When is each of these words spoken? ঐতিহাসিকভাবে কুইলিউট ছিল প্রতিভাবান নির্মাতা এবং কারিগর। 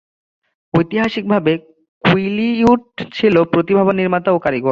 ঐতিহাসিকভাবে 0.73 1.53
কুইলিউট 2.03 2.83
ছিল 3.13 3.35
প্রতিভাবান 3.43 3.95
নির্মাতা 3.95 4.27
এবং 4.31 4.41
কারিগর। 4.43 4.59